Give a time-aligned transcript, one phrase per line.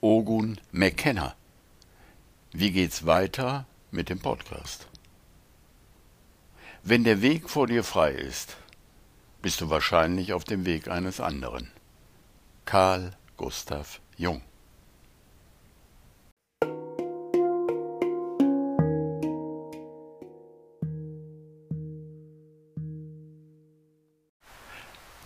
[0.00, 1.34] Ogun McKenna.
[2.52, 4.86] Wie geht's weiter mit dem Podcast?
[6.82, 8.56] Wenn der Weg vor dir frei ist,
[9.42, 11.70] bist du wahrscheinlich auf dem Weg eines anderen.
[12.64, 14.42] Karl Gustav Jung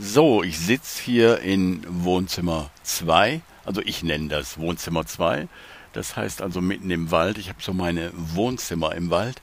[0.02, 3.42] So, ich sitze hier in Wohnzimmer 2.
[3.64, 5.48] Also ich nenne das Wohnzimmer 2.
[5.92, 7.38] Das heißt also mitten im Wald.
[7.38, 9.42] Ich habe so meine Wohnzimmer im Wald,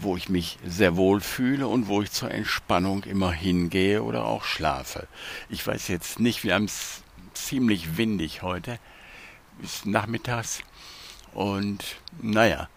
[0.00, 4.44] wo ich mich sehr wohl fühle und wo ich zur Entspannung immer hingehe oder auch
[4.44, 5.06] schlafe.
[5.48, 7.02] Ich weiß jetzt nicht, wir haben es
[7.34, 8.78] ziemlich windig heute
[9.60, 10.60] bis nachmittags.
[11.32, 11.84] Und
[12.20, 12.68] naja,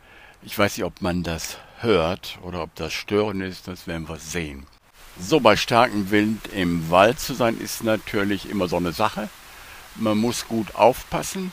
[0.44, 4.17] ich weiß nicht, ob man das hört oder ob das störend ist, das werden wir
[4.17, 4.66] sehen.
[5.20, 9.30] So, bei starkem Wind im Wald zu sein, ist natürlich immer so eine Sache.
[9.95, 11.52] Man muss gut aufpassen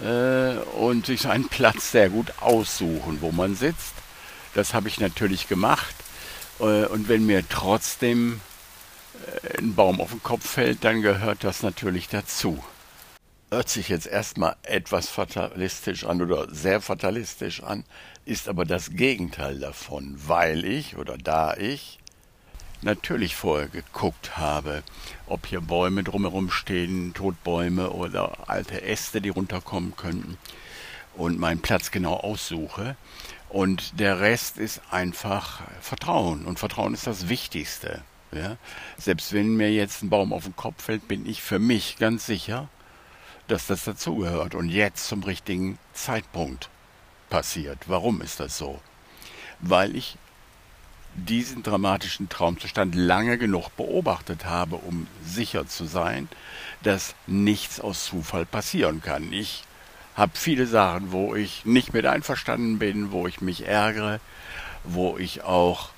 [0.00, 3.94] äh, und sich einen Platz sehr gut aussuchen, wo man sitzt.
[4.54, 5.94] Das habe ich natürlich gemacht.
[6.60, 8.40] Äh, und wenn mir trotzdem
[9.44, 12.62] äh, ein Baum auf den Kopf fällt, dann gehört das natürlich dazu.
[13.50, 17.84] Hört sich jetzt erstmal etwas fatalistisch an oder sehr fatalistisch an,
[18.24, 22.00] ist aber das Gegenteil davon, weil ich oder da ich
[22.82, 24.82] natürlich vorher geguckt habe,
[25.26, 30.38] ob hier Bäume drumherum stehen, Totbäume oder alte Äste, die runterkommen könnten
[31.14, 32.96] und meinen Platz genau aussuche.
[33.48, 36.44] Und der Rest ist einfach Vertrauen.
[36.44, 38.02] Und Vertrauen ist das Wichtigste.
[38.32, 38.56] Ja?
[38.98, 42.26] Selbst wenn mir jetzt ein Baum auf den Kopf fällt, bin ich für mich ganz
[42.26, 42.68] sicher,
[43.48, 46.68] dass das dazugehört und jetzt zum richtigen Zeitpunkt
[47.30, 47.78] passiert.
[47.86, 48.80] Warum ist das so?
[49.60, 50.16] Weil ich
[51.16, 56.28] diesen dramatischen Traumzustand lange genug beobachtet habe, um sicher zu sein,
[56.82, 59.32] dass nichts aus Zufall passieren kann.
[59.32, 59.64] Ich
[60.14, 64.20] habe viele Sachen, wo ich nicht mit einverstanden bin, wo ich mich ärgere,
[64.84, 65.90] wo ich auch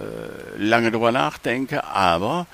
[0.00, 2.46] äh, lange drüber nachdenke, aber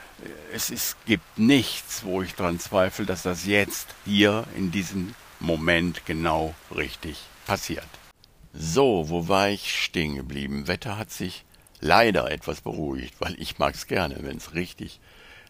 [0.53, 6.05] es ist, gibt nichts, wo ich daran zweifle, dass das jetzt hier in diesem Moment
[6.05, 7.87] genau richtig passiert.
[8.53, 10.67] So, wo war ich stehen geblieben?
[10.67, 11.45] Wetter hat sich
[11.81, 15.01] leider etwas beruhigt, weil ich mag's gerne, wenn es richtig,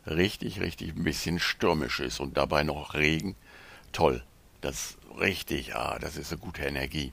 [0.06, 3.36] richtig, richtig ein bisschen stürmisch ist und dabei noch Regen.
[3.92, 4.22] Toll.
[4.60, 7.12] Das richtig, ah, das ist eine gute Energie.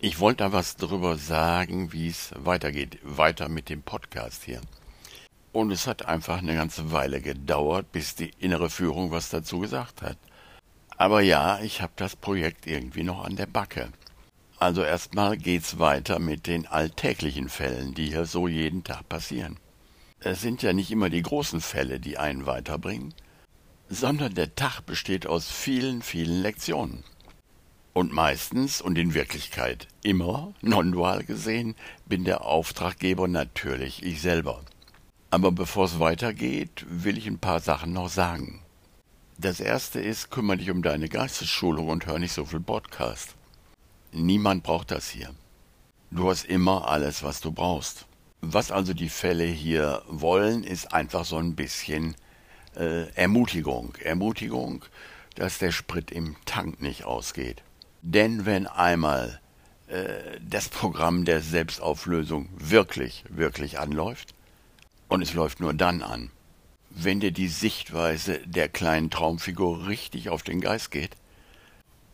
[0.00, 4.60] Ich wollte da was drüber sagen, wie es weitergeht, weiter mit dem Podcast hier.
[5.52, 10.02] Und es hat einfach eine ganze Weile gedauert, bis die innere Führung was dazu gesagt
[10.02, 10.18] hat.
[10.98, 13.90] Aber ja, ich habe das Projekt irgendwie noch an der Backe.
[14.58, 19.58] Also erstmal geht's weiter mit den alltäglichen Fällen, die hier so jeden Tag passieren.
[20.20, 23.12] Es sind ja nicht immer die großen Fälle, die einen weiterbringen,
[23.88, 27.04] sondern der Tag besteht aus vielen, vielen Lektionen.
[27.92, 31.74] Und meistens und in Wirklichkeit immer, non-dual gesehen,
[32.06, 34.62] bin der Auftraggeber natürlich ich selber.
[35.30, 38.62] Aber bevor es weitergeht, will ich ein paar Sachen noch sagen.
[39.38, 43.34] Das erste ist, kümmere dich um deine Geistesschulung und hör nicht so viel Podcast.
[44.16, 45.28] Niemand braucht das hier.
[46.10, 48.06] Du hast immer alles, was du brauchst.
[48.40, 52.14] Was also die Fälle hier wollen, ist einfach so ein bisschen
[52.76, 53.94] äh, Ermutigung.
[54.02, 54.86] Ermutigung,
[55.34, 57.62] dass der Sprit im Tank nicht ausgeht.
[58.00, 59.38] Denn wenn einmal
[59.86, 64.34] äh, das Programm der Selbstauflösung wirklich, wirklich anläuft,
[65.08, 66.30] und es läuft nur dann an,
[66.88, 71.16] wenn dir die Sichtweise der kleinen Traumfigur richtig auf den Geist geht,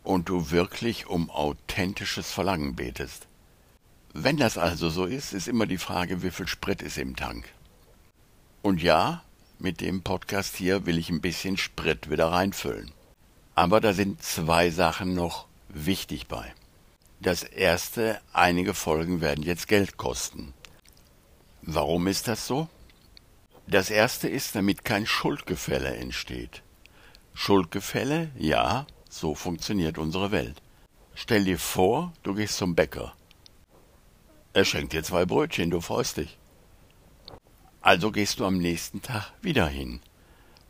[0.03, 3.27] und du wirklich um authentisches Verlangen betest.
[4.13, 7.49] Wenn das also so ist, ist immer die Frage, wie viel Sprit ist im Tank.
[8.61, 9.23] Und ja,
[9.59, 12.91] mit dem Podcast hier will ich ein bisschen Sprit wieder reinfüllen.
[13.55, 16.53] Aber da sind zwei Sachen noch wichtig bei.
[17.19, 20.53] Das erste, einige Folgen werden jetzt Geld kosten.
[21.61, 22.67] Warum ist das so?
[23.67, 26.61] Das erste ist, damit kein Schuldgefälle entsteht.
[27.33, 30.61] Schuldgefälle, ja, so funktioniert unsere Welt.
[31.13, 33.13] Stell dir vor, du gehst zum Bäcker.
[34.53, 36.37] Er schenkt dir zwei Brötchen, du freust dich.
[37.81, 39.99] Also gehst du am nächsten Tag wieder hin.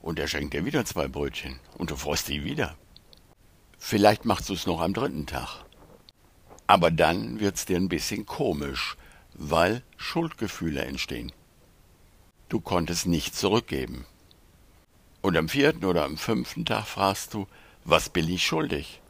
[0.01, 1.59] Und er schenkt dir wieder zwei Brötchen.
[1.77, 2.75] Und du freust dich wieder.
[3.77, 5.63] Vielleicht machst du es noch am dritten Tag.
[6.68, 8.97] Aber dann wird's dir ein bisschen komisch,
[9.33, 11.31] weil Schuldgefühle entstehen.
[12.50, 14.06] Du konntest nicht zurückgeben.
[15.21, 17.47] Und am vierten oder am fünften Tag fragst du,
[17.85, 19.01] was bin ich schuldig?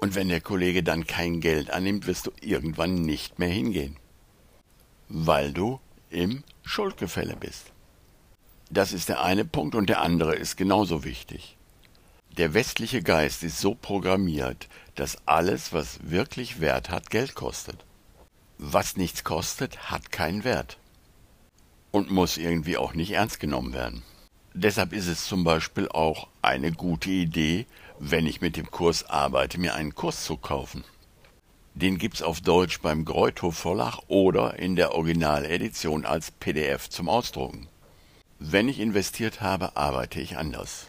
[0.00, 3.96] Und wenn der Kollege dann kein Geld annimmt, wirst du irgendwann nicht mehr hingehen,
[5.08, 5.80] weil du
[6.10, 7.72] im Schuldgefälle bist.
[8.70, 11.56] Das ist der eine Punkt und der andere ist genauso wichtig.
[12.36, 17.84] Der westliche Geist ist so programmiert, dass alles, was wirklich Wert hat, Geld kostet.
[18.58, 20.78] Was nichts kostet, hat keinen Wert.
[21.92, 24.02] Und muss irgendwie auch nicht ernst genommen werden.
[24.56, 27.66] Deshalb ist es zum Beispiel auch eine gute Idee,
[27.98, 30.84] wenn ich mit dem Kurs arbeite, mir einen Kurs zu kaufen.
[31.74, 37.66] Den gibt's auf Deutsch beim Greuthof Verlag oder in der Originaledition als PDF zum Ausdrucken.
[38.38, 40.86] Wenn ich investiert habe, arbeite ich anders.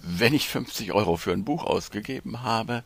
[0.00, 2.82] Wenn ich 50 Euro für ein Buch ausgegeben habe,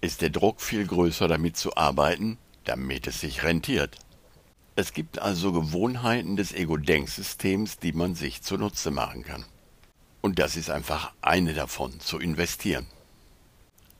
[0.00, 3.98] ist der Druck viel größer, damit zu arbeiten, damit es sich rentiert.
[4.74, 9.44] Es gibt also Gewohnheiten des Ego-Denksystems, die man sich zunutze machen kann.
[10.22, 12.86] Und das ist einfach eine davon, zu investieren.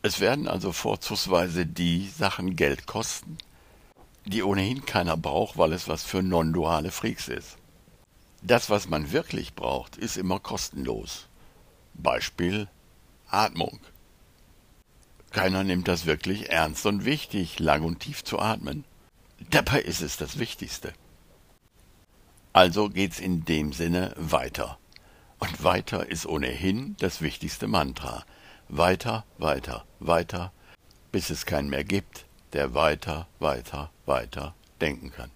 [0.00, 3.36] Es werden also vorzugsweise die Sachen Geld kosten,
[4.24, 7.58] die ohnehin keiner braucht, weil es was für non-duale Freaks ist.
[8.40, 11.28] Das, was man wirklich braucht, ist immer kostenlos.
[11.94, 12.68] Beispiel
[13.28, 13.78] Atmung.
[15.32, 18.84] Keiner nimmt das wirklich ernst und wichtig, lang und tief zu atmen.
[19.50, 20.92] Dabei ist es das Wichtigste.
[22.52, 24.78] Also geht's in dem Sinne weiter.
[25.38, 28.24] Und weiter ist ohnehin das wichtigste Mantra.
[28.68, 30.52] Weiter, weiter, weiter,
[31.10, 35.30] bis es keinen mehr gibt, der weiter, weiter, weiter denken kann.